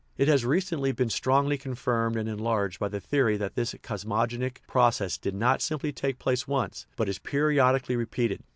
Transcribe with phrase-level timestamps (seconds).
[0.17, 5.15] It has recently been strongly confirmed and enlarged by the theory that this cosmogonic process
[5.15, 8.41] did not simply take place once, but is periodically repeated.